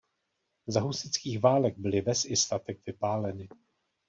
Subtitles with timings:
[0.67, 3.49] Za husitských válek byly ves i statek vypáleny.